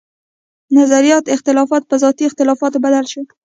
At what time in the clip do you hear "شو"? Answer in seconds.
3.11-3.21